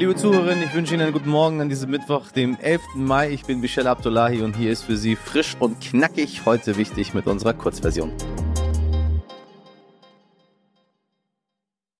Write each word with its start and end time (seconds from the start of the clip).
Liebe 0.00 0.16
Zuhörerinnen, 0.16 0.64
ich 0.64 0.72
wünsche 0.72 0.94
Ihnen 0.94 1.02
einen 1.02 1.12
guten 1.12 1.28
Morgen 1.28 1.60
an 1.60 1.68
diesem 1.68 1.90
Mittwoch, 1.90 2.32
dem 2.32 2.56
11. 2.58 2.80
Mai. 2.94 3.32
Ich 3.32 3.44
bin 3.44 3.60
Michelle 3.60 3.90
Abdullahi 3.90 4.40
und 4.40 4.56
hier 4.56 4.72
ist 4.72 4.84
für 4.84 4.96
Sie 4.96 5.14
frisch 5.14 5.58
und 5.60 5.78
knackig 5.78 6.46
heute 6.46 6.78
wichtig 6.78 7.12
mit 7.12 7.26
unserer 7.26 7.52
Kurzversion. 7.52 8.10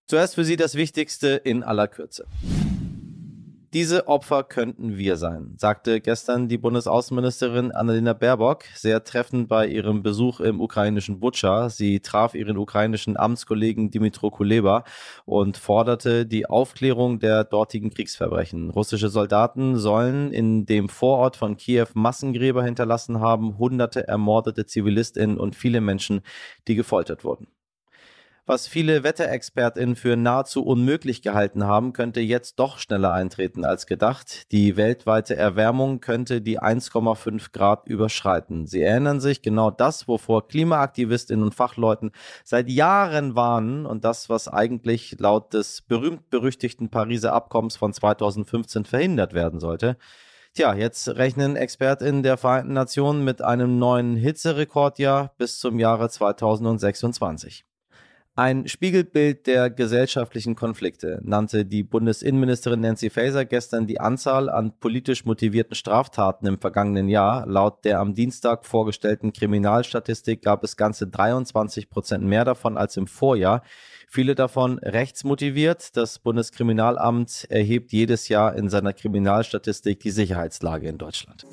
Zuerst 0.07 0.35
für 0.35 0.47
Sie 0.47 0.57
das 0.57 0.77
Wichtigste 0.77 1.28
in 1.44 1.63
aller 1.63 1.88
Kürze. 1.88 2.24
Diese 3.73 4.09
Opfer 4.09 4.43
könnten 4.43 4.99
wir 4.99 5.17
sein, 5.17 5.55
sagte 5.57 6.01
gestern 6.01 6.49
die 6.49 6.59
Bundesaußenministerin 6.59 7.71
Annalena 7.71 8.15
Baerbock, 8.15 8.65
sehr 8.75 9.05
treffend 9.05 9.49
bei 9.49 9.69
ihrem 9.69 10.03
Besuch 10.03 10.41
im 10.41 10.61
ukrainischen 10.61 11.21
Butscha. 11.21 11.69
Sie 11.69 12.01
traf 12.01 12.35
ihren 12.35 12.56
ukrainischen 12.56 13.17
Amtskollegen 13.17 13.93
Dimitro 13.93 14.33
Kuleba 14.33 14.83
und 15.25 15.56
forderte 15.56 16.27
die 16.27 16.47
Aufklärung 16.47 17.20
der 17.20 17.45
dortigen 17.45 17.91
Kriegsverbrechen. 17.91 18.70
Russische 18.70 19.09
Soldaten 19.09 19.77
sollen 19.77 20.33
in 20.33 20.66
dem 20.66 20.89
Vorort 20.89 21.37
von 21.37 21.56
Kiew 21.56 21.87
Massengräber 21.95 22.64
hinterlassen 22.64 23.20
haben, 23.20 23.56
hunderte 23.56 24.09
ermordete 24.09 24.66
Zivilistinnen 24.66 25.39
und 25.39 25.55
viele 25.55 25.80
Menschen, 25.80 26.23
die 26.66 26.75
gefoltert 26.75 27.23
wurden. 27.23 27.47
Was 28.50 28.66
viele 28.66 29.04
Wetterexpertinnen 29.04 29.95
für 29.95 30.16
nahezu 30.16 30.64
unmöglich 30.64 31.22
gehalten 31.22 31.62
haben, 31.68 31.92
könnte 31.92 32.18
jetzt 32.18 32.58
doch 32.58 32.78
schneller 32.78 33.12
eintreten 33.12 33.64
als 33.64 33.86
gedacht. 33.86 34.50
Die 34.50 34.77
weltweite 34.77 35.36
Erwärmung 35.36 36.00
könnte 36.00 36.41
die 36.41 36.60
1,5 36.60 37.52
Grad 37.52 37.86
überschreiten. 37.86 38.66
Sie 38.66 38.82
erinnern 38.82 39.20
sich 39.20 39.42
genau 39.42 39.70
das, 39.70 40.08
wovor 40.08 40.48
Klimaaktivistinnen 40.48 41.44
und 41.44 41.55
Fachleuten 41.55 42.10
seit 42.42 42.68
Jahren 42.68 43.36
warnen 43.36 43.86
und 43.86 44.05
das, 44.05 44.28
was 44.28 44.48
eigentlich 44.48 45.14
laut 45.20 45.55
des 45.55 45.82
berühmt-berüchtigten 45.82 46.91
Pariser 46.91 47.32
Abkommens 47.32 47.77
von 47.77 47.92
2015 47.92 48.84
verhindert 48.84 49.32
werden 49.32 49.60
sollte. 49.60 49.97
Tja, 50.55 50.75
jetzt 50.75 51.08
rechnen 51.08 51.55
ExpertInnen 51.55 52.25
der 52.25 52.36
Vereinten 52.36 52.72
Nationen 52.72 53.22
mit 53.22 53.42
einem 53.42 53.78
neuen 53.78 54.16
Hitzerekordjahr 54.16 55.34
bis 55.38 55.60
zum 55.60 55.78
Jahre 55.78 56.08
2026. 56.08 57.64
Ein 58.36 58.69
Spiegelbild 58.69 59.48
der 59.48 59.70
gesellschaftlichen 59.70 60.55
Konflikte 60.55 61.20
nannte 61.23 61.64
die 61.64 61.83
Bundesinnenministerin 61.83 62.81
Nancy 62.81 63.11
Faeser 63.11 63.45
gestern 63.45 63.89
die 63.89 64.00
Anzahl 64.00 64.48
an 64.48 64.72
politisch 64.78 65.25
motivierten 65.25 65.75
Straftaten 65.75 66.47
im 66.47 66.59
vergangenen 66.59 67.09
Jahr. 67.09 67.45
Laut 67.47 67.84
der 67.84 67.98
am 67.98 68.14
Dienstag 68.14 68.64
vorgestellten 68.64 69.33
Kriminalstatistik 69.33 70.42
gab 70.42 70.62
es 70.62 70.77
ganze 70.77 71.09
23 71.09 71.91
Prozent 71.91 72.25
mehr 72.25 72.45
davon 72.45 72.78
als 72.78 72.97
im 72.97 73.09
Vorjahr. 73.09 73.62
Viele 74.09 74.37
davon 74.37 74.78
rechtsmotiviert. 74.78 75.97
Das 75.97 76.20
Bundeskriminalamt 76.20 77.47
erhebt 77.50 77.92
jedes 77.92 78.28
Jahr 78.28 78.55
in 78.55 78.69
seiner 78.69 78.92
Kriminalstatistik 78.92 80.00
die 80.00 80.11
Sicherheitslage 80.12 80.89
in 80.89 80.98
Deutschland. 80.98 81.44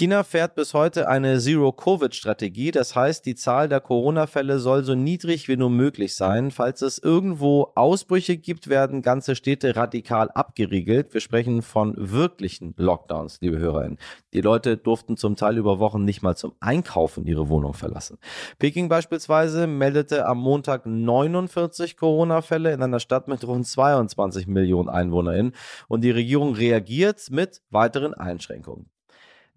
China 0.00 0.24
fährt 0.24 0.54
bis 0.54 0.72
heute 0.72 1.10
eine 1.10 1.38
Zero-Covid-Strategie. 1.40 2.70
Das 2.70 2.96
heißt, 2.96 3.26
die 3.26 3.34
Zahl 3.34 3.68
der 3.68 3.80
Corona-Fälle 3.80 4.58
soll 4.58 4.82
so 4.82 4.94
niedrig 4.94 5.46
wie 5.46 5.58
nur 5.58 5.68
möglich 5.68 6.14
sein. 6.16 6.50
Falls 6.50 6.80
es 6.80 6.96
irgendwo 6.96 7.72
Ausbrüche 7.74 8.38
gibt, 8.38 8.68
werden 8.68 9.02
ganze 9.02 9.36
Städte 9.36 9.76
radikal 9.76 10.30
abgeriegelt. 10.30 11.12
Wir 11.12 11.20
sprechen 11.20 11.60
von 11.60 11.92
wirklichen 11.98 12.72
Lockdowns, 12.78 13.42
liebe 13.42 13.58
Hörerinnen. 13.58 13.98
Die 14.32 14.40
Leute 14.40 14.78
durften 14.78 15.18
zum 15.18 15.36
Teil 15.36 15.58
über 15.58 15.80
Wochen 15.80 16.02
nicht 16.02 16.22
mal 16.22 16.34
zum 16.34 16.54
Einkaufen 16.60 17.26
ihre 17.26 17.50
Wohnung 17.50 17.74
verlassen. 17.74 18.16
Peking 18.58 18.88
beispielsweise 18.88 19.66
meldete 19.66 20.24
am 20.24 20.38
Montag 20.38 20.86
49 20.86 21.98
Corona-Fälle 21.98 22.72
in 22.72 22.82
einer 22.82 23.00
Stadt 23.00 23.28
mit 23.28 23.46
rund 23.46 23.66
22 23.66 24.46
Millionen 24.46 24.88
EinwohnerInnen. 24.88 25.52
Und 25.88 26.04
die 26.04 26.10
Regierung 26.10 26.54
reagiert 26.54 27.28
mit 27.30 27.60
weiteren 27.68 28.14
Einschränkungen. 28.14 28.88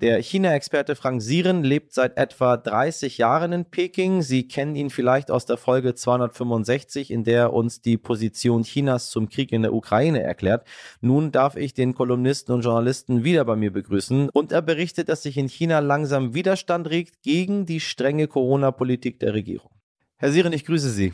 Der 0.01 0.21
China-Experte 0.21 0.95
Frank 0.95 1.21
Sieren 1.21 1.63
lebt 1.63 1.93
seit 1.93 2.17
etwa 2.17 2.57
30 2.57 3.19
Jahren 3.19 3.53
in 3.53 3.65
Peking. 3.65 4.21
Sie 4.21 4.47
kennen 4.47 4.75
ihn 4.75 4.89
vielleicht 4.89 5.29
aus 5.29 5.45
der 5.45 5.55
Folge 5.55 5.93
265, 5.93 7.11
in 7.11 7.23
der 7.23 7.39
er 7.39 7.53
uns 7.53 7.81
die 7.81 7.97
Position 7.97 8.63
Chinas 8.63 9.11
zum 9.11 9.29
Krieg 9.29 9.51
in 9.51 9.61
der 9.61 9.73
Ukraine 9.73 10.21
erklärt. 10.21 10.67
Nun 10.99 11.31
darf 11.31 11.55
ich 11.55 11.73
den 11.73 11.93
Kolumnisten 11.93 12.53
und 12.53 12.63
Journalisten 12.63 13.23
wieder 13.23 13.45
bei 13.45 13.55
mir 13.55 13.71
begrüßen 13.71 14.29
und 14.29 14.51
er 14.51 14.61
berichtet, 14.61 15.09
dass 15.09 15.23
sich 15.23 15.37
in 15.37 15.47
China 15.47 15.79
langsam 15.79 16.33
Widerstand 16.33 16.89
regt 16.89 17.21
gegen 17.21 17.65
die 17.65 17.79
strenge 17.79 18.27
Corona-Politik 18.27 19.19
der 19.19 19.33
Regierung. 19.33 19.71
Herr 20.17 20.31
Sieren, 20.31 20.53
ich 20.53 20.65
grüße 20.65 20.89
Sie. 20.89 21.13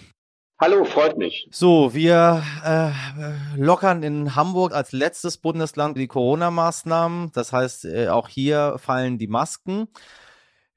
Hallo, 0.62 0.84
freut 0.84 1.18
mich. 1.18 1.47
So, 1.52 1.94
wir 1.94 2.44
äh, 2.66 2.92
lockern 3.58 4.03
in 4.03 4.36
Hamburg 4.36 4.74
als 4.74 4.92
letztes 4.92 5.38
Bundesland 5.38 5.97
die 5.97 6.08
Corona-Maßnahmen. 6.08 7.31
Das 7.31 7.53
heißt, 7.53 7.86
äh, 7.86 8.09
auch 8.09 8.28
hier 8.28 8.75
fallen 8.78 9.18
die 9.18 9.28
Masken. 9.28 9.88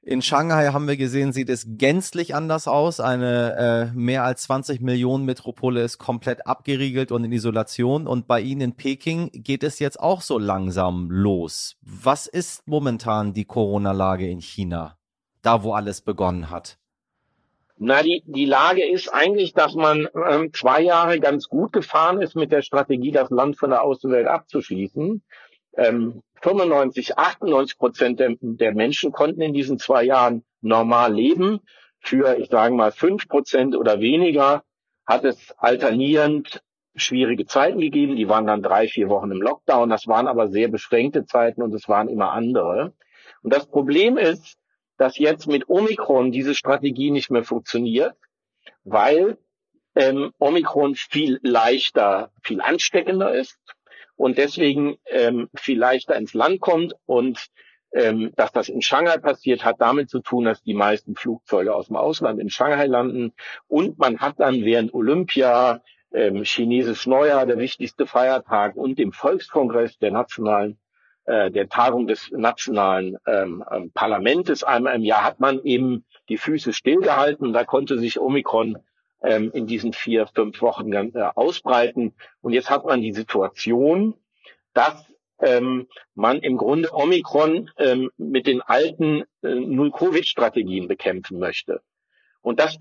In 0.01 0.21
Shanghai 0.21 0.67
haben 0.67 0.87
wir 0.87 0.95
gesehen, 0.95 1.33
sieht 1.33 1.49
es 1.49 1.65
gänzlich 1.67 2.33
anders 2.33 2.65
aus. 2.69 3.01
Eine 3.01 3.91
äh, 3.91 3.97
mehr 3.97 4.23
als 4.23 4.43
20 4.43 4.79
Millionen 4.79 5.25
Metropole 5.25 5.81
ist 5.81 5.97
komplett 5.97 6.47
abgeriegelt 6.47 7.11
und 7.11 7.25
in 7.25 7.33
Isolation. 7.33 8.07
Und 8.07 8.25
bei 8.25 8.39
Ihnen 8.39 8.61
in 8.61 8.75
Peking 8.77 9.31
geht 9.33 9.63
es 9.63 9.79
jetzt 9.79 9.99
auch 9.99 10.21
so 10.21 10.39
langsam 10.39 11.11
los. 11.11 11.75
Was 11.81 12.27
ist 12.27 12.69
momentan 12.69 13.33
die 13.33 13.43
Corona-Lage 13.45 14.29
in 14.29 14.39
China? 14.39 14.97
Da, 15.41 15.61
wo 15.61 15.73
alles 15.73 15.99
begonnen 15.99 16.49
hat. 16.49 16.77
Na, 17.77 18.03
die, 18.03 18.23
die 18.25 18.45
Lage 18.45 18.85
ist 18.85 19.09
eigentlich, 19.09 19.53
dass 19.53 19.73
man 19.73 20.07
ähm, 20.29 20.53
zwei 20.53 20.81
Jahre 20.81 21.19
ganz 21.19 21.49
gut 21.49 21.73
gefahren 21.73 22.21
ist 22.21 22.35
mit 22.35 22.51
der 22.51 22.61
Strategie, 22.61 23.11
das 23.11 23.29
Land 23.29 23.57
von 23.57 23.71
der 23.71 23.81
Außenwelt 23.81 24.27
abzuschließen. 24.27 25.23
Ähm, 25.75 26.21
95, 26.41 27.17
98 27.17 27.77
Prozent 27.77 28.19
der, 28.19 28.35
der 28.39 28.73
Menschen 28.73 29.11
konnten 29.11 29.41
in 29.41 29.53
diesen 29.53 29.79
zwei 29.79 30.03
Jahren 30.03 30.43
normal 30.61 31.13
leben. 31.13 31.61
Für, 31.99 32.37
ich 32.37 32.49
sage 32.49 32.75
mal, 32.75 32.91
fünf 32.91 33.27
Prozent 33.27 33.75
oder 33.75 33.99
weniger 33.99 34.63
hat 35.05 35.23
es 35.23 35.51
alternierend 35.57 36.61
schwierige 36.95 37.45
Zeiten 37.45 37.79
gegeben. 37.79 38.15
Die 38.15 38.29
waren 38.29 38.45
dann 38.45 38.61
drei, 38.61 38.87
vier 38.87 39.09
Wochen 39.09 39.31
im 39.31 39.41
Lockdown. 39.41 39.89
Das 39.89 40.07
waren 40.07 40.27
aber 40.27 40.47
sehr 40.49 40.67
beschränkte 40.67 41.25
Zeiten 41.25 41.63
und 41.63 41.73
es 41.73 41.89
waren 41.89 42.07
immer 42.07 42.31
andere. 42.31 42.93
Und 43.41 43.53
das 43.53 43.65
Problem 43.67 44.17
ist, 44.17 44.57
dass 44.97 45.17
jetzt 45.17 45.47
mit 45.47 45.69
Omikron 45.69 46.31
diese 46.31 46.55
Strategie 46.55 47.11
nicht 47.11 47.29
mehr 47.31 47.43
funktioniert, 47.43 48.15
weil 48.83 49.37
ähm, 49.95 50.31
Omikron 50.39 50.95
viel 50.95 51.39
leichter, 51.43 52.31
viel 52.43 52.61
ansteckender 52.61 53.33
ist 53.33 53.57
und 54.15 54.37
deswegen 54.37 54.97
ähm, 55.05 55.49
viel 55.55 55.77
leichter 55.77 56.15
ins 56.15 56.33
Land 56.33 56.61
kommt 56.61 56.93
und 57.05 57.47
ähm, 57.93 58.31
dass 58.35 58.51
das 58.51 58.69
in 58.69 58.81
Shanghai 58.81 59.17
passiert, 59.17 59.63
hat 59.63 59.79
damit 59.79 60.09
zu 60.09 60.19
tun, 60.19 60.45
dass 60.45 60.63
die 60.63 60.73
meisten 60.73 61.15
Flugzeuge 61.15 61.75
aus 61.75 61.87
dem 61.87 61.95
Ausland 61.95 62.39
in 62.39 62.49
Shanghai 62.49 62.87
landen 62.87 63.33
und 63.67 63.99
man 63.99 64.19
hat 64.19 64.39
dann 64.39 64.63
während 64.63 64.93
Olympia, 64.93 65.81
ähm, 66.11 66.43
chinesisch 66.43 67.07
Neujahr, 67.07 67.45
der 67.45 67.57
wichtigste 67.57 68.05
Feiertag 68.05 68.75
und 68.75 68.97
dem 68.97 69.11
Volkskongress 69.11 69.97
der 69.99 70.11
nationalen 70.11 70.79
äh, 71.25 71.51
der 71.51 71.69
Tagung 71.69 72.07
des 72.07 72.31
nationalen 72.31 73.17
ähm, 73.25 73.63
ähm, 73.71 73.91
Parlamentes 73.93 74.63
einmal 74.63 74.95
im 74.95 75.03
Jahr 75.03 75.23
hat 75.23 75.39
man 75.39 75.63
eben 75.63 76.05
die 76.29 76.37
Füße 76.37 76.73
stillgehalten. 76.73 77.53
Da 77.53 77.63
konnte 77.63 77.97
sich 77.97 78.19
Omikron 78.19 78.77
ähm, 79.21 79.51
in 79.53 79.65
diesen 79.65 79.93
vier, 79.93 80.27
fünf 80.27 80.61
Wochen 80.61 80.91
äh, 80.91 81.11
ausbreiten. 81.35 82.13
Und 82.41 82.53
jetzt 82.53 82.69
hat 82.69 82.85
man 82.85 83.01
die 83.01 83.13
Situation, 83.13 84.15
dass 84.73 85.05
ähm, 85.39 85.87
man 86.13 86.39
im 86.39 86.57
Grunde 86.57 86.93
Omikron 86.93 87.69
ähm, 87.77 88.11
mit 88.17 88.47
den 88.47 88.61
alten 88.61 89.23
äh, 89.41 89.55
Null-Covid-Strategien 89.55 90.87
bekämpfen 90.87 91.39
möchte. 91.39 91.81
Und 92.41 92.59
das 92.59 92.77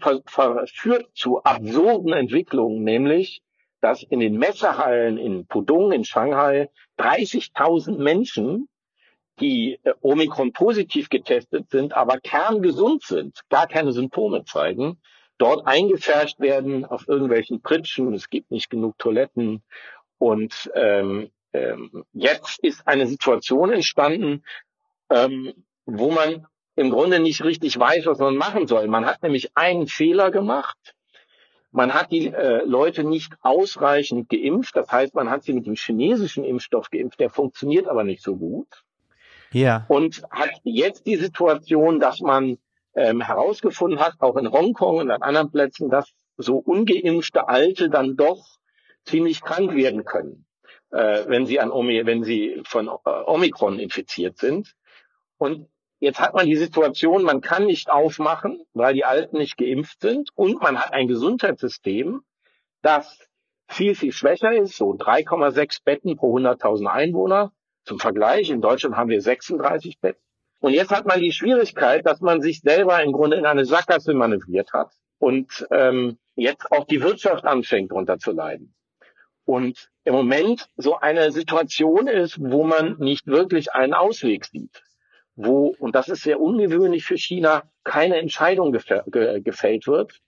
führt 0.67 1.07
zu 1.15 1.45
absurden 1.45 2.13
Entwicklungen, 2.13 2.83
nämlich 2.83 3.43
dass 3.83 4.03
in 4.05 4.21
den 4.21 4.39
Messehallen 4.39 5.19
in 5.19 5.45
Pudong 5.47 5.93
in 5.93 6.05
Shanghai 6.05 6.71
30.000 6.99 7.99
Menschen, 7.99 8.69
die 9.41 9.81
äh, 9.83 9.93
Omikron 10.01 10.53
positiv 10.53 11.11
getestet 11.11 11.69
sind, 11.69 11.93
aber 11.93 12.19
kerngesund 12.21 13.03
sind, 13.03 13.41
gar 13.51 13.67
keine 13.67 13.93
Symptome 13.93 14.45
zeigen, 14.45 15.01
dort 15.37 15.67
eingefärscht 15.67 16.39
werden 16.39 16.85
auf 16.85 17.09
irgendwelchen 17.09 17.61
Pritschen. 17.61 18.15
Es 18.15 18.31
gibt 18.31 18.53
nicht 18.53 18.71
genug 18.71 18.97
Toiletten. 18.99 19.63
Und 20.19 20.71
ähm, 20.77 21.31
ähm, 21.53 22.05
jetzt 22.13 22.61
ist 22.61 22.87
eine 22.87 23.09
Situation 23.09 23.73
entstanden, 23.73 24.45
ähm, 25.11 25.53
wo 25.87 26.13
man 26.13 26.47
im 26.77 26.91
Grunde 26.91 27.19
nicht 27.19 27.43
richtig 27.43 27.77
weiß, 27.77 28.07
was 28.07 28.19
man 28.19 28.37
machen 28.37 28.69
soll. 28.69 28.87
Man 28.87 29.07
hat 29.07 29.25
nämlich 29.25 29.51
einen 29.57 29.89
Fehler 29.89 30.31
gemacht 30.31 30.95
man 31.73 31.95
hat 31.95 32.13
die 32.13 32.27
äh, 32.27 32.65
Leute 32.65 33.03
nicht 33.03 33.33
ausreichend 33.41 34.29
geimpft. 34.29 34.77
Das 34.77 34.93
heißt, 34.93 35.15
man 35.15 35.31
hat 35.31 35.43
sie 35.43 35.55
mit 35.55 35.67
dem 35.67 35.75
chinesischen 35.75 36.45
Impfstoff 36.45 36.91
geimpft. 36.91 37.19
Der 37.19 37.31
funktioniert 37.31 37.89
aber 37.89 38.05
nicht 38.05 38.23
so 38.23 38.37
gut. 38.37 38.85
Ja. 39.53 39.87
Und 39.89 40.23
hat 40.31 40.51
jetzt 40.65 41.07
die 41.07 41.17
Situation, 41.17 41.99
dass 41.99 42.21
man 42.21 42.59
ähm, 42.95 43.23
herausgefunden 43.23 44.01
hat, 44.01 44.15
auch 44.19 44.37
in 44.37 44.51
Hongkong 44.51 44.99
und 44.99 45.11
an 45.11 45.23
anderen 45.23 45.51
Plätzen, 45.51 45.91
dass 45.91 46.13
so 46.37 46.57
ungeimpfte 46.57 47.49
Alte 47.49 47.89
dann 47.89 48.17
doch 48.17 48.45
ziemlich 49.05 49.43
krank 49.43 49.75
werden 49.75 50.05
können, 50.05 50.47
äh, 50.91 51.25
wenn 51.27 51.47
sie 51.47 51.59
an 51.59 51.71
Omi 51.71 52.05
wenn 52.05 52.23
sie 52.23 52.63
von 52.65 52.89
äh, 52.89 53.11
Omikron 53.27 53.79
infiziert 53.79 54.39
sind. 54.39 54.75
Und 55.39 55.69
jetzt 56.03 56.19
hat 56.19 56.35
man 56.35 56.47
die 56.47 56.57
Situation, 56.57 57.23
man 57.23 57.41
kann 57.41 57.67
nicht 57.67 57.89
aufmachen, 57.89 58.61
weil 58.75 58.93
die 58.93 59.05
Alten 59.05 59.39
nicht 59.39 59.57
geimpft 59.57 60.01
sind 60.01 60.31
und 60.35 60.61
man 60.61 60.77
hat 60.77 60.93
ein 60.93 61.07
Gesundheitssystem, 61.07 62.23
das 62.83 63.21
viel, 63.69 63.95
viel 63.95 64.11
schwächer 64.11 64.53
ist, 64.53 64.77
so 64.77 64.91
3,6 64.91 65.79
Betten 65.85 66.17
pro 66.17 66.37
100.000 66.37 66.87
Einwohner. 66.87 67.53
Zum 67.85 68.01
Vergleich, 68.01 68.51
in 68.51 68.61
Deutschland 68.61 68.97
haben 68.97 69.11
wir 69.11 69.21
36 69.21 70.01
Betten. 70.01 70.21
Und 70.59 70.73
jetzt 70.73 70.91
hat 70.91 71.07
man 71.07 71.21
die 71.21 71.31
Schwierigkeit, 71.31 72.05
dass 72.05 72.21
man 72.21 72.43
sich 72.43 72.63
selber 72.63 73.01
im 73.01 73.13
Grunde 73.13 73.37
in 73.37 73.47
eine 73.47 73.65
Sackgasse 73.65 74.13
manövriert 74.13 74.73
hat 74.73 74.91
und 75.19 75.67
ähm, 75.71 76.19
jetzt 76.35 76.71
auch 76.73 76.85
die 76.85 77.01
Wirtschaft 77.01 77.45
anfängt 77.45 77.93
darunter 77.93 78.19
zu 78.19 78.33
leiden. 78.33 78.75
Und 79.45 79.89
im 80.03 80.15
Moment 80.15 80.67
so 80.77 80.99
eine 80.99 81.31
Situation 81.31 82.09
ist, 82.09 82.41
wo 82.41 82.65
man 82.65 82.97
nicht 82.99 83.29
wirklich 83.29 83.73
einen 83.73 83.95
Ausweg 83.95 84.47
sieht. 84.47 84.83
Wo, 85.35 85.75
und 85.79 85.95
das 85.95 86.09
ist 86.09 86.23
sehr 86.23 86.41
ungewöhnlich 86.41 87.05
für 87.05 87.17
China, 87.17 87.63
keine 87.85 88.17
Entscheidung 88.17 88.73
gefällt 88.73 89.87
wird, 89.87 90.21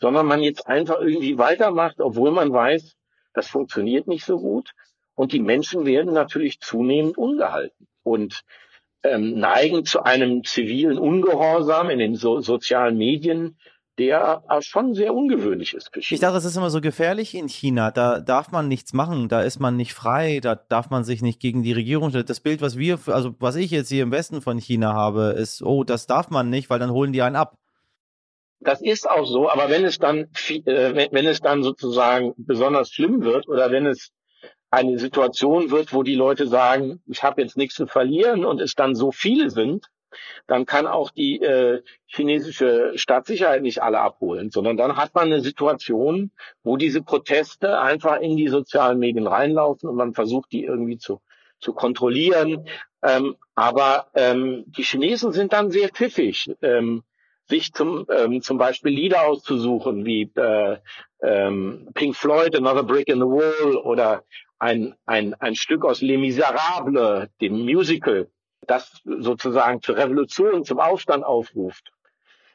sondern 0.00 0.26
man 0.26 0.40
jetzt 0.40 0.66
einfach 0.66 1.00
irgendwie 1.00 1.38
weitermacht, 1.38 2.00
obwohl 2.00 2.30
man 2.30 2.52
weiß, 2.52 2.96
das 3.34 3.48
funktioniert 3.48 4.06
nicht 4.06 4.24
so 4.24 4.38
gut. 4.38 4.72
Und 5.14 5.32
die 5.32 5.40
Menschen 5.40 5.84
werden 5.84 6.12
natürlich 6.12 6.60
zunehmend 6.60 7.18
ungehalten 7.18 7.86
und 8.02 8.42
ähm, 9.02 9.38
neigen 9.38 9.84
zu 9.84 10.02
einem 10.02 10.44
zivilen 10.44 10.98
Ungehorsam 10.98 11.90
in 11.90 11.98
den 11.98 12.14
so 12.14 12.40
sozialen 12.40 12.96
Medien, 12.96 13.58
der 13.98 14.42
schon 14.60 14.94
sehr 14.94 15.14
ungewöhnlich 15.14 15.74
ist. 15.74 15.90
Ich 15.94 16.20
dachte, 16.20 16.34
das 16.34 16.44
ist 16.44 16.56
immer 16.56 16.70
so 16.70 16.80
gefährlich 16.80 17.34
in 17.34 17.48
China. 17.48 17.90
Da 17.90 18.20
darf 18.20 18.50
man 18.50 18.68
nichts 18.68 18.92
machen, 18.92 19.28
da 19.28 19.42
ist 19.42 19.60
man 19.60 19.76
nicht 19.76 19.92
frei, 19.92 20.40
da 20.40 20.54
darf 20.54 20.90
man 20.90 21.04
sich 21.04 21.20
nicht 21.20 21.40
gegen 21.40 21.62
die 21.62 21.72
Regierung 21.72 22.10
stellen. 22.10 22.26
Das 22.26 22.40
Bild, 22.40 22.62
was 22.62 22.78
wir, 22.78 22.98
also 23.06 23.34
was 23.38 23.56
ich 23.56 23.70
jetzt 23.70 23.88
hier 23.88 24.02
im 24.02 24.10
Westen 24.10 24.40
von 24.40 24.58
China 24.58 24.94
habe, 24.94 25.34
ist, 25.36 25.62
oh, 25.62 25.84
das 25.84 26.06
darf 26.06 26.30
man 26.30 26.48
nicht, 26.48 26.70
weil 26.70 26.78
dann 26.78 26.90
holen 26.90 27.12
die 27.12 27.22
einen 27.22 27.36
ab. 27.36 27.58
Das 28.60 28.80
ist 28.80 29.10
auch 29.10 29.26
so, 29.26 29.50
aber 29.50 29.68
wenn 29.70 29.84
es 29.84 29.98
dann, 29.98 30.28
äh, 30.48 31.08
wenn 31.10 31.26
es 31.26 31.40
dann 31.40 31.62
sozusagen 31.62 32.32
besonders 32.36 32.90
schlimm 32.92 33.22
wird 33.22 33.48
oder 33.48 33.72
wenn 33.72 33.86
es 33.86 34.12
eine 34.70 34.98
Situation 34.98 35.70
wird, 35.70 35.92
wo 35.92 36.02
die 36.02 36.14
Leute 36.14 36.46
sagen, 36.46 37.02
ich 37.06 37.22
habe 37.22 37.42
jetzt 37.42 37.56
nichts 37.56 37.74
zu 37.74 37.86
verlieren 37.86 38.44
und 38.44 38.60
es 38.60 38.74
dann 38.74 38.94
so 38.94 39.12
viele 39.12 39.50
sind, 39.50 39.90
dann 40.46 40.66
kann 40.66 40.86
auch 40.86 41.10
die 41.10 41.40
äh, 41.40 41.82
chinesische 42.06 42.92
Staatssicherheit 42.96 43.62
nicht 43.62 43.82
alle 43.82 44.00
abholen, 44.00 44.50
sondern 44.50 44.76
dann 44.76 44.96
hat 44.96 45.14
man 45.14 45.26
eine 45.26 45.40
Situation, 45.40 46.30
wo 46.62 46.76
diese 46.76 47.02
Proteste 47.02 47.80
einfach 47.80 48.20
in 48.20 48.36
die 48.36 48.48
sozialen 48.48 48.98
Medien 48.98 49.26
reinlaufen 49.26 49.88
und 49.88 49.96
man 49.96 50.14
versucht, 50.14 50.52
die 50.52 50.64
irgendwie 50.64 50.98
zu, 50.98 51.20
zu 51.58 51.72
kontrollieren. 51.72 52.66
Ähm, 53.02 53.36
aber 53.54 54.08
ähm, 54.14 54.64
die 54.66 54.84
Chinesen 54.84 55.32
sind 55.32 55.52
dann 55.52 55.70
sehr 55.70 55.88
pfiffig. 55.88 56.54
Ähm, 56.62 57.02
sich 57.48 57.72
zum, 57.72 58.06
ähm, 58.08 58.40
zum 58.40 58.56
Beispiel 58.56 58.92
Lieder 58.92 59.26
auszusuchen, 59.26 60.06
wie 60.06 60.30
äh, 60.36 60.78
ähm, 61.22 61.88
Pink 61.92 62.16
Floyd, 62.16 62.56
Another 62.56 62.82
Brick 62.82 63.08
in 63.08 63.18
the 63.18 63.26
Wall 63.26 63.76
oder 63.76 64.24
ein, 64.58 64.94
ein, 65.06 65.34
ein 65.34 65.54
Stück 65.54 65.84
aus 65.84 66.00
Les 66.00 66.18
Miserables, 66.18 67.28
dem 67.40 67.64
Musical, 67.64 68.28
das 68.66 69.00
sozusagen 69.04 69.82
zur 69.82 69.96
Revolution, 69.96 70.64
zum 70.64 70.80
Aufstand 70.80 71.24
aufruft. 71.24 71.92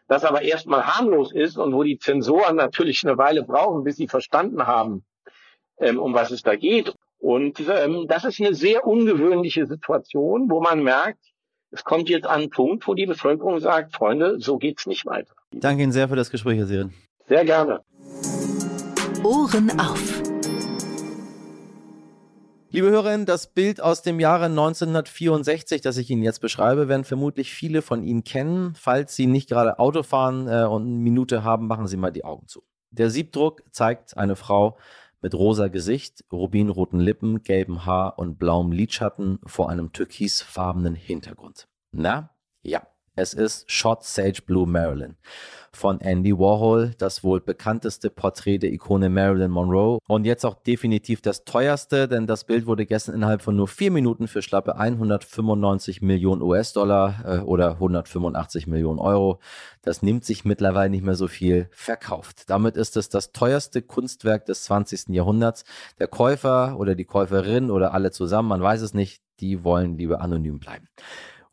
Das 0.07 0.23
aber 0.23 0.41
erstmal 0.41 0.85
harmlos 0.85 1.33
ist 1.33 1.57
und 1.57 1.73
wo 1.73 1.83
die 1.83 1.97
Zensoren 1.97 2.55
natürlich 2.55 3.03
eine 3.03 3.17
Weile 3.17 3.43
brauchen, 3.43 3.83
bis 3.83 3.97
sie 3.97 4.07
verstanden 4.07 4.65
haben, 4.65 5.05
ähm, 5.79 5.99
um 5.99 6.13
was 6.13 6.31
es 6.31 6.43
da 6.43 6.55
geht. 6.55 6.93
Und 7.19 7.59
ähm, 7.67 8.05
das 8.07 8.23
ist 8.23 8.39
eine 8.39 8.53
sehr 8.53 8.85
ungewöhnliche 8.85 9.65
Situation, 9.65 10.49
wo 10.49 10.61
man 10.61 10.83
merkt, 10.83 11.19
es 11.71 11.83
kommt 11.83 12.07
jetzt 12.09 12.25
an 12.25 12.41
einen 12.41 12.49
Punkt, 12.49 12.87
wo 12.87 12.93
die 12.93 13.05
Bevölkerung 13.05 13.59
sagt, 13.59 13.93
Freunde, 13.93 14.39
so 14.39 14.57
geht's 14.57 14.85
nicht 14.85 15.05
weiter. 15.05 15.33
Danke 15.51 15.83
Ihnen 15.83 15.91
sehr 15.91 16.07
für 16.07 16.15
das 16.15 16.29
Gespräch, 16.29 16.57
Herr 16.57 16.67
Siren. 16.67 16.93
Sehr 17.27 17.43
gerne. 17.43 17.81
Ohren 19.23 19.77
auf. 19.79 20.26
Liebe 22.69 22.89
Hörerinnen, 22.89 23.25
das 23.25 23.47
Bild 23.47 23.79
aus 23.79 24.01
dem 24.01 24.19
Jahre 24.19 24.45
1964, 24.45 25.79
das 25.81 25.95
ich 25.95 26.09
Ihnen 26.09 26.21
jetzt 26.21 26.41
beschreibe, 26.41 26.89
werden 26.89 27.05
vermutlich 27.05 27.53
viele 27.53 27.81
von 27.81 28.03
Ihnen 28.03 28.25
kennen. 28.25 28.75
Falls 28.75 29.15
Sie 29.15 29.25
nicht 29.25 29.47
gerade 29.47 29.79
Auto 29.79 30.03
fahren 30.03 30.49
äh, 30.49 30.65
und 30.65 30.81
eine 30.81 30.97
Minute 30.97 31.45
haben, 31.45 31.67
machen 31.67 31.87
Sie 31.87 31.95
mal 31.95 32.11
die 32.11 32.25
Augen 32.25 32.45
zu. 32.47 32.63
Der 32.91 33.09
Siebdruck 33.09 33.63
zeigt 33.71 34.17
eine 34.17 34.35
Frau 34.35 34.77
mit 35.21 35.33
rosa 35.33 35.69
Gesicht, 35.69 36.25
rubinroten 36.29 36.99
Lippen, 36.99 37.41
gelbem 37.41 37.85
Haar 37.85 38.19
und 38.19 38.37
blauem 38.37 38.73
Lidschatten 38.73 39.39
vor 39.45 39.69
einem 39.69 39.93
türkisfarbenen 39.93 40.93
Hintergrund. 40.93 41.69
Na, 41.91 42.31
ja, 42.63 42.85
es 43.17 43.33
ist 43.33 43.69
Shot 43.69 44.03
Sage 44.03 44.43
Blue 44.45 44.67
Marilyn 44.67 45.17
von 45.71 45.99
Andy 46.01 46.37
Warhol, 46.37 46.93
das 46.97 47.23
wohl 47.23 47.41
bekannteste 47.41 48.09
Porträt 48.09 48.59
der 48.59 48.71
Ikone 48.71 49.09
Marilyn 49.09 49.51
Monroe 49.51 49.99
und 50.07 50.25
jetzt 50.25 50.45
auch 50.45 50.55
definitiv 50.55 51.21
das 51.21 51.43
teuerste, 51.43 52.07
denn 52.07 52.27
das 52.27 52.45
Bild 52.45 52.67
wurde 52.67 52.85
gestern 52.85 53.15
innerhalb 53.15 53.41
von 53.41 53.55
nur 53.55 53.67
vier 53.67 53.91
Minuten 53.91 54.27
für 54.27 54.41
schlappe 54.41 54.77
195 54.77 56.01
Millionen 56.01 56.41
US-Dollar 56.41 57.23
äh, 57.25 57.39
oder 57.39 57.73
185 57.73 58.67
Millionen 58.67 58.99
Euro. 58.99 59.39
Das 59.81 60.01
nimmt 60.01 60.23
sich 60.23 60.45
mittlerweile 60.45 60.89
nicht 60.89 61.03
mehr 61.03 61.15
so 61.15 61.27
viel 61.27 61.69
verkauft. 61.71 62.43
Damit 62.47 62.75
ist 62.75 62.97
es 62.97 63.09
das 63.09 63.31
teuerste 63.31 63.81
Kunstwerk 63.81 64.45
des 64.45 64.63
20. 64.63 65.09
Jahrhunderts. 65.09 65.63
Der 65.99 66.07
Käufer 66.07 66.79
oder 66.79 66.95
die 66.95 67.05
Käuferin 67.05 67.71
oder 67.71 67.93
alle 67.93 68.11
zusammen, 68.11 68.49
man 68.49 68.61
weiß 68.61 68.81
es 68.81 68.93
nicht, 68.93 69.21
die 69.39 69.63
wollen 69.63 69.97
lieber 69.97 70.21
anonym 70.21 70.59
bleiben. 70.59 70.87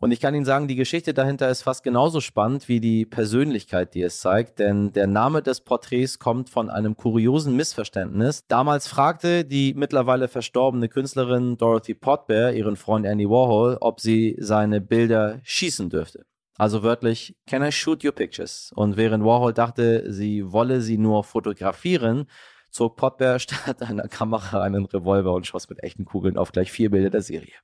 Und 0.05 0.11
ich 0.11 0.21
kann 0.21 0.35
Ihnen 0.35 0.45
sagen, 0.45 0.69
die 0.69 0.77
Geschichte 0.77 1.15
dahinter 1.15 1.49
ist 1.49 1.63
fast 1.63 1.83
genauso 1.83 2.21
spannend 2.21 2.69
wie 2.69 2.79
die 2.79 3.07
Persönlichkeit, 3.07 3.95
die 3.95 4.03
es 4.03 4.21
zeigt, 4.21 4.59
denn 4.59 4.93
der 4.93 5.07
Name 5.07 5.41
des 5.41 5.63
Porträts 5.63 6.19
kommt 6.19 6.51
von 6.51 6.69
einem 6.69 6.95
kuriosen 6.95 7.57
Missverständnis. 7.57 8.47
Damals 8.47 8.87
fragte 8.87 9.47
die 9.47 9.73
mittlerweile 9.73 10.29
verstorbene 10.29 10.91
Künstlerin 10.91 11.57
Dorothy 11.57 11.95
Potbear 11.95 12.53
ihren 12.53 12.77
Freund 12.77 13.07
Andy 13.07 13.31
Warhol, 13.31 13.79
ob 13.81 13.99
sie 13.99 14.37
seine 14.39 14.83
Bilder 14.83 15.41
schießen 15.43 15.89
dürfte. 15.89 16.27
Also 16.59 16.83
wörtlich, 16.83 17.35
can 17.47 17.63
I 17.63 17.73
shoot 17.73 18.05
your 18.05 18.13
pictures? 18.13 18.73
Und 18.75 18.99
während 18.99 19.25
Warhol 19.25 19.55
dachte, 19.55 20.13
sie 20.13 20.53
wolle 20.53 20.83
sie 20.83 20.99
nur 20.99 21.25
fotografieren, 21.25 22.27
zog 22.71 22.97
Potbear 22.97 23.39
statt 23.39 23.81
einer 23.81 24.07
Kamera 24.09 24.61
einen 24.61 24.85
Revolver 24.85 25.33
und 25.33 25.47
schoss 25.47 25.71
mit 25.71 25.83
echten 25.83 26.05
Kugeln 26.05 26.37
auf 26.37 26.53
gleich 26.53 26.71
vier 26.71 26.91
Bilder 26.91 27.09
der 27.09 27.23
Serie 27.23 27.55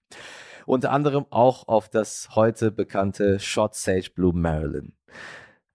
unter 0.67 0.93
anderem 0.93 1.27
auch 1.31 1.69
auf 1.69 1.89
das 1.89 2.31
heute 2.35 2.71
bekannte 2.71 3.39
Shot 3.39 3.75
Sage 3.75 4.11
Blue 4.15 4.33
Marilyn. 4.35 4.93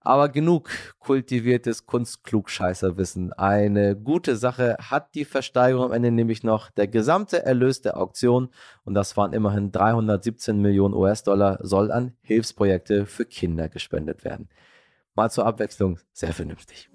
Aber 0.00 0.28
genug 0.28 0.70
kultiviertes 1.00 1.84
Kunstklugscheißerwissen. 1.84 3.32
Eine 3.32 3.96
gute 3.96 4.36
Sache 4.36 4.76
hat 4.78 5.16
die 5.16 5.24
Versteigerung 5.24 5.86
am 5.86 5.92
Ende 5.92 6.12
nämlich 6.12 6.44
noch. 6.44 6.70
Der 6.70 6.86
gesamte 6.86 7.44
Erlös 7.44 7.80
der 7.82 7.96
Auktion, 7.96 8.50
und 8.84 8.94
das 8.94 9.16
waren 9.16 9.32
immerhin 9.32 9.72
317 9.72 10.60
Millionen 10.62 10.94
US-Dollar, 10.94 11.58
soll 11.60 11.90
an 11.90 12.12
Hilfsprojekte 12.22 13.04
für 13.04 13.24
Kinder 13.24 13.68
gespendet 13.68 14.24
werden. 14.24 14.48
Mal 15.16 15.28
zur 15.30 15.44
Abwechslung, 15.44 15.98
sehr 16.12 16.32
vernünftig. 16.32 16.88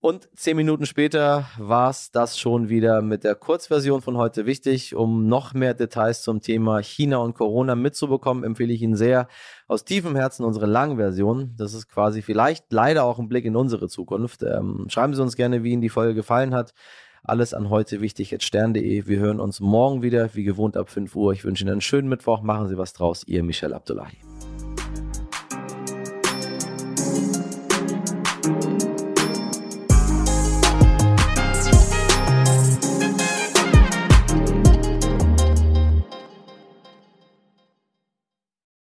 Und 0.00 0.28
zehn 0.36 0.56
Minuten 0.56 0.86
später 0.86 1.46
war 1.58 1.90
es 1.90 2.12
das 2.12 2.38
schon 2.38 2.68
wieder 2.68 3.02
mit 3.02 3.24
der 3.24 3.34
Kurzversion 3.34 4.00
von 4.00 4.16
heute 4.16 4.46
wichtig. 4.46 4.94
Um 4.94 5.26
noch 5.26 5.54
mehr 5.54 5.74
Details 5.74 6.22
zum 6.22 6.40
Thema 6.40 6.80
China 6.80 7.16
und 7.18 7.34
Corona 7.34 7.74
mitzubekommen, 7.74 8.44
empfehle 8.44 8.72
ich 8.72 8.82
Ihnen 8.82 8.94
sehr 8.94 9.26
aus 9.66 9.84
tiefem 9.84 10.14
Herzen 10.14 10.44
unsere 10.44 10.66
Langversion. 10.66 11.54
Das 11.56 11.74
ist 11.74 11.88
quasi 11.88 12.22
vielleicht 12.22 12.72
leider 12.72 13.04
auch 13.04 13.18
ein 13.18 13.28
Blick 13.28 13.44
in 13.44 13.56
unsere 13.56 13.88
Zukunft. 13.88 14.44
Ähm, 14.44 14.86
schreiben 14.88 15.14
Sie 15.14 15.22
uns 15.22 15.34
gerne, 15.34 15.64
wie 15.64 15.72
Ihnen 15.72 15.82
die 15.82 15.88
Folge 15.88 16.14
gefallen 16.14 16.54
hat. 16.54 16.74
Alles 17.24 17.52
an 17.52 17.68
heute 17.68 18.00
wichtig 18.00 18.32
at 18.32 18.44
stern.de. 18.44 19.08
Wir 19.08 19.18
hören 19.18 19.40
uns 19.40 19.58
morgen 19.58 20.02
wieder, 20.02 20.32
wie 20.34 20.44
gewohnt 20.44 20.76
ab 20.76 20.90
5 20.90 21.16
Uhr. 21.16 21.32
Ich 21.32 21.44
wünsche 21.44 21.64
Ihnen 21.64 21.72
einen 21.72 21.80
schönen 21.80 22.08
Mittwoch. 22.08 22.40
Machen 22.40 22.68
Sie 22.68 22.78
was 22.78 22.92
draus. 22.92 23.24
Ihr 23.26 23.42
Michel 23.42 23.74
Abdullahi. 23.74 24.27